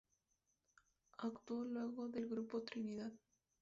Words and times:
Actuó 1.19 1.63
luego 1.63 2.07
del 2.09 2.25
grupo 2.27 2.63
Trinidad. 2.63 3.11